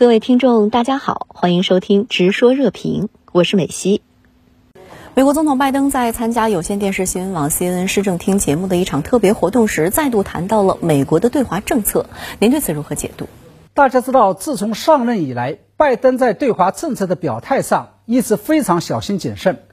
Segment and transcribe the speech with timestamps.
[0.00, 4.00] 各位听众，大家好，欢迎收听《直说热评》，我是美西。
[5.14, 12.06] 美国总统拜登在参加有线电视新闻网 CNN 市政厅节目的一场特别活动时，再度谈到了美国的对华政策。
[12.38, 13.28] 您对此如何解读？
[13.74, 19.64] 大家知道，自从上任以来，拜登在对华政策的表态上一直非常小心谨慎，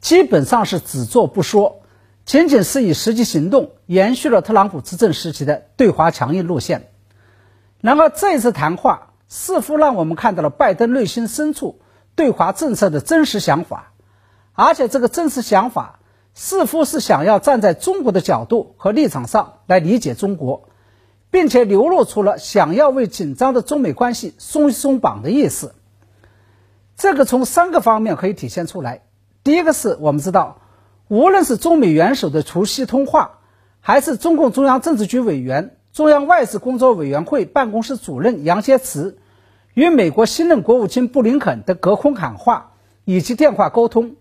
[0.00, 1.82] 基本上是只做不说，
[2.24, 6.88] 仅仅是以实际行动延续了特朗普执政时期的对华强硬路线。
[7.80, 9.06] 然而，这次谈话。
[9.30, 11.80] 似乎让我们看到了拜登内心深处
[12.16, 13.92] 对华政策的真实想法，
[14.52, 16.00] 而且这个真实想法
[16.34, 20.68] 似乎是想要站在中国的角度和立场上来理解中国，
[21.30, 25.76] 并且流露出了想要为紧张的中美关系松一松绑的意思。
[26.96, 29.02] 这个从三个方面可以体现出来。
[29.44, 30.60] 第一个是我们知道，
[31.06, 33.38] 无论是中美元首的除夕通话，
[33.78, 35.76] 还是中共中央政治局委员。
[35.92, 39.16] 中央外事工作委员会办公室主任杨洁篪
[39.80, 42.72] 与美国新任国务卿布林肯的隔空喊话
[43.06, 44.16] 以及电话沟通，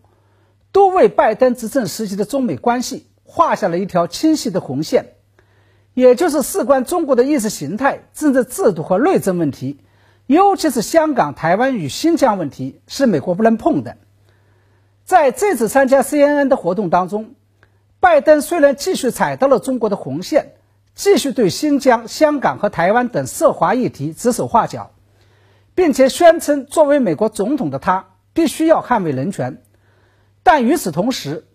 [0.72, 5.16] 都为拜登执政时期的中美关系画下了一条清晰的红线，
[5.94, 9.82] 也就是事关中国的意识形态、政治制度和内政问题，
[10.28, 13.98] 尤其是香港、台湾与新疆问题，是美国不能碰的。
[15.04, 17.36] 在这次参加 CNN 的活动当中，
[18.00, 20.54] 拜登虽然继续踩到了中国的红线。
[20.96, 24.92] 继续对新疆、香港和台湾等涉华议题指手画脚，
[25.80, 29.62] 并且宣称作为美国总统的他必须要捍卫人权。
[30.44, 31.46] 但与此同时，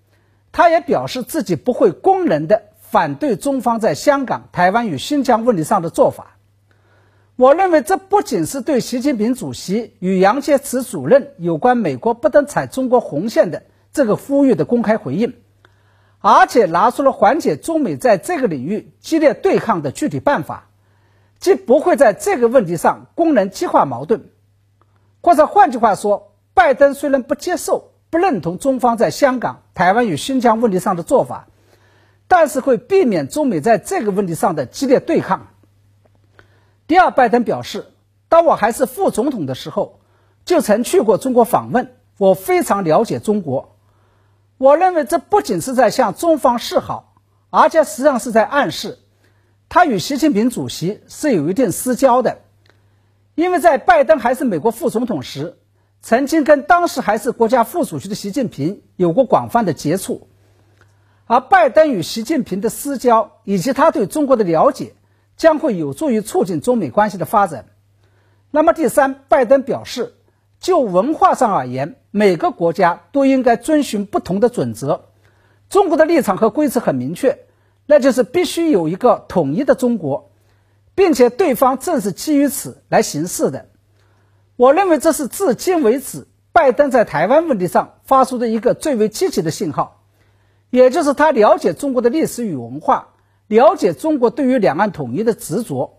[0.50, 6.39] 他也表示自己不会公然的反对中方在香港、台湾与新疆问题上的做法。
[7.36, 15.34] 我认为这不仅是对习近平主席与杨洁篪主任有关美国不得踩中国红线的这个呼吁的公开回应。
[16.20, 20.70] 而且拿出了缓解中美在这个领域激烈对抗的具体办法，
[21.45, 24.31] 即不会在这个问题上公然激化矛盾，
[25.20, 31.48] 或者换句话说，拜登虽然不接受、不认同中方在香港、台湾与新疆问题上的做法，
[32.29, 35.48] 但是会避免中美在这个问题上的激烈对抗。
[36.86, 37.92] 第二，拜登表示，
[38.30, 40.01] 当我还是副总统的时候，
[40.46, 43.77] 就曾去过中国访问，我非常了解中国。
[44.57, 47.17] 我认为这不仅是在向中方示好，
[47.51, 49.01] 而且实际上是在暗示，
[49.74, 52.39] 他与习近平主席是有一定私交的，
[53.35, 55.57] 因为在拜登还是美国副总统时，
[56.01, 60.29] 曾经跟当时还是国家副主席的习近平有过广泛的接触，
[61.27, 64.95] 而拜登与习近平的私交以及他对中国的了解，
[65.36, 67.67] 将会有助于促进中美关系的发展。
[68.52, 70.14] 那么第三，拜登表示。
[70.61, 75.07] 就文化上而言，每个国家都应该遵循不同的准则。
[75.68, 77.40] 中国的立场和规则很明确，
[77.86, 80.30] 那就是必须有一个统一的中国，
[80.95, 83.67] 并且对方正是基于此来行事的。
[84.56, 90.02] 我认为这是至今为止拜登在台湾问题上发出的一个最为积极的信号，
[90.70, 93.08] 也就是他了解中国的历史与文化，
[93.46, 95.98] 了解中国对于两岸统一的执着。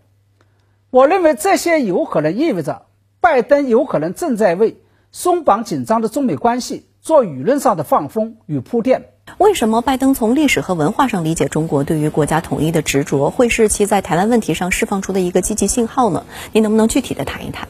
[0.90, 2.86] 我认为这些有可能意味着。
[3.18, 4.80] 拜登有可能正在为
[5.10, 9.14] 松绑紧张的中美关系做舆论上的放风与铺垫。
[9.38, 16.24] 为什么拜登从历史和文化上理解中国对于国家统一的执着，会是其在台湾问题上释放出的一个积极信号呢？
[16.52, 17.68] 您能不能具体的谈一谈？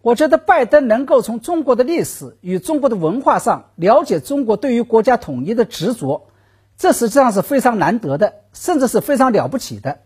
[0.00, 6.28] 我觉得拜登能够从中国的历史与中国的文化上了解中国对于国家统一的执着，
[6.76, 9.98] 这实际上是非常难得的，甚至是非常了不起的。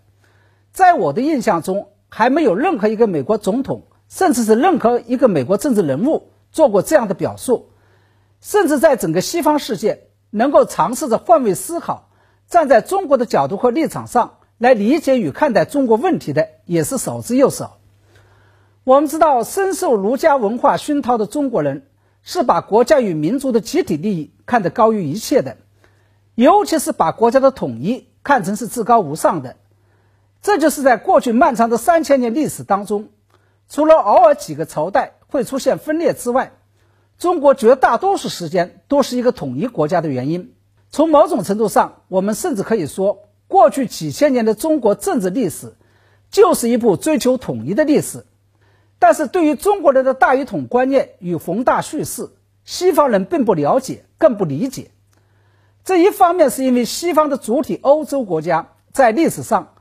[0.72, 3.84] 在我的印象中，还没有任何一个美国总统。
[4.08, 7.70] 甚至是任何一个美国政治人物做过这样的表述，
[8.40, 12.08] 甚至在整个西方世界能够尝试着换位思考，
[12.48, 17.78] 站在中国的角度和立场上来理解与看待中国问题的，也是少之又少。
[18.84, 21.86] 我们知道，深受儒家文化熏陶的中国人
[22.22, 25.56] 是把国家与民族的集体利益看得高于一切的，
[26.34, 29.56] 尤其是把国家的统一看成是至高无上的。
[30.42, 33.08] 这就是在过去漫长的三千年历史当中。
[33.68, 36.52] 除了偶尔几个朝代会出现分裂之外，
[37.18, 40.54] 中国绝大多数时间都是一个统一国家的原因。
[40.90, 45.74] 从某种程度上，我们甚至可以说，过去几千年的中国政治历史
[46.30, 48.26] 就是一部追求统一的历史。
[48.98, 52.30] 但是对于中国人的大一统观念与宏大叙事，
[52.64, 54.90] 西方人并不了解，更不理解。
[55.84, 59.74] 这一方面是因为西方的主体欧洲国家在历史上，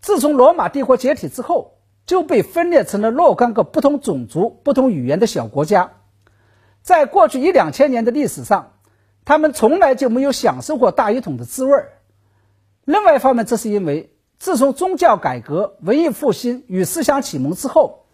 [0.00, 1.74] 自从罗马帝国解体之后。
[2.08, 5.92] 就被分裂成了若干个不同种族、不同语言的小国家，
[6.82, 8.72] 在过去一两千年的历史上，
[9.24, 11.92] 他们从来就没有享受过大一统的滋味儿。
[12.84, 18.06] 另外一方面，这是因为自从宗教改革、文艺复兴与思想启蒙之后，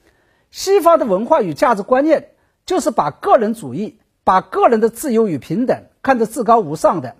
[0.50, 2.30] 西方的文化与价值观念
[2.66, 7.16] 就是把个人主义、把个人的自由与平等看得至高无上的，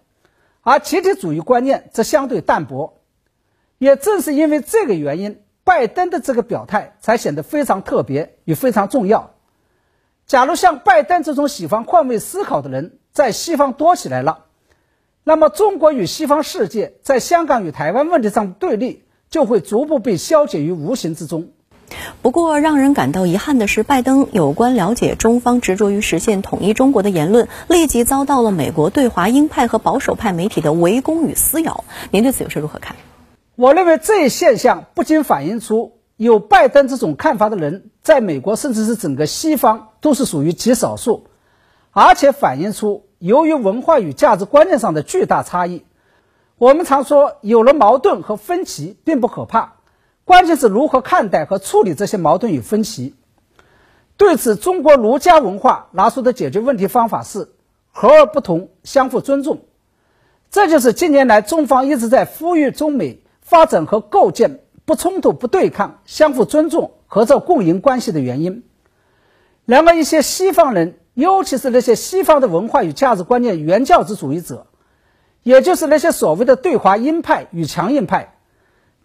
[0.62, 3.00] 而集体主义观念则相对淡薄。
[3.78, 9.33] 也正是因为这个原因，拜登的这个表态才显得非常特别与非常重要。
[10.26, 14.46] 假如像拜登这种喜欢换位思考的人在西方多起来了，
[15.22, 21.48] 那么中国与西方世界在香港与台湾问题上的对立就会逐步被消解于无形之中。
[22.22, 31.84] 不过，让人感到遗憾的是，拜登有关了解中方执着于实现统一中国的言论，立即遭到了美国对华鹰派和保守派媒体的围攻与撕咬。
[32.10, 32.96] 您对此又是如何看？
[33.56, 41.26] 我认为这一现象不仅反映出有拜登这种看法的人在美国，甚至是整个西方都是属于极少数，
[41.90, 45.84] 而且反映出由于文化与价值观念上的巨大差异。
[46.56, 49.74] 我们常说，有了矛盾和分歧并不可怕。
[50.24, 53.14] 关键是如何看待和处理这些矛盾与分歧。
[54.16, 57.50] 对此，中国儒家文化拿出的解决问题方法是
[57.90, 59.62] 和而不同，相互尊重。
[60.50, 68.64] 这就是近年来中方一直在呼吁中美发展和构建不冲突、不对抗、相互尊重、合作共赢关系的原因。
[69.64, 74.66] 然而，一些西方人，尤其是那些西方的文化与价值观念原教旨主义者，
[75.42, 78.34] 也就是那些所谓的对华鹰派与强硬派。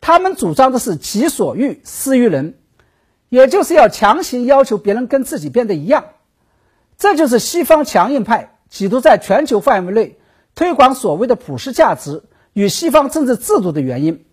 [0.01, 2.57] 他们主张的是“己所欲，施于人”，
[3.29, 6.05] 也就是要强行要求别人跟自己变得一样。
[6.97, 10.17] 这就是西方强硬派企图在全球范围内
[10.55, 14.25] 推广所谓的普世价值与西方政治制度的原因。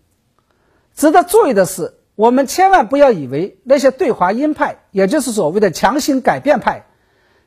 [0.97, 6.87] 值得注意的是，我们千万不要以为那些对华鹰派，也就是所谓的强行改变派，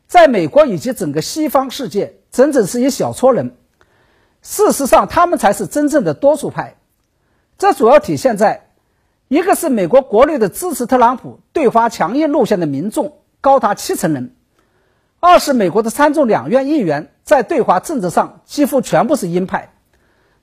[0.06, 3.58] 在美国以及整个西方世界整整是一小撮人。
[4.44, 6.76] 事实上，他们才是真正的多数派。
[7.58, 8.70] 这主要体现在，
[9.28, 14.30] 一个是美国国内的支持特朗普对华强硬路线的民众高达七成人；
[15.20, 19.74] 二是美国的参众两院议员在对华政治上几乎全部是鹰派。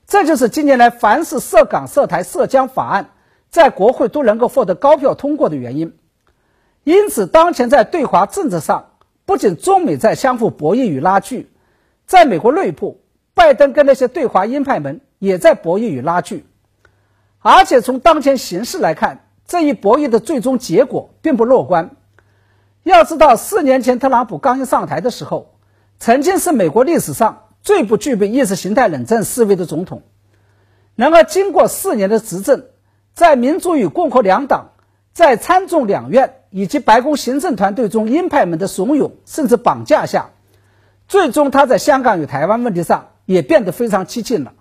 [0.06, 3.10] 这就是近年来凡是涉港、涉台、涉疆法案
[3.50, 5.96] 在国会都能够获得高票通过的原因。
[6.84, 8.90] 因此，当前在对华政策上，
[9.24, 11.50] 不仅中美在相互博弈与拉锯，
[12.06, 13.00] 在美国内部，
[13.34, 16.46] 拜登跟那些对华鹰派们也在博弈与拉锯。
[17.40, 21.90] 而且从当前形势来看，这一博弈的最终结果并不乐观。
[22.84, 25.56] 要知道，四年前特朗普刚一上台的时候，
[25.98, 30.02] 曾经是美国历史上最不具备意识形态冷战思维的总统。
[30.94, 32.66] 然而，经过四年的执政，
[33.12, 34.70] 在民主与共和两党、
[35.12, 40.30] 在参众两院以及白宫行政团队中鹰派们的怂恿甚至绑架下，
[41.08, 44.52] 最终他在香港与台湾问题上也变得非常激进了。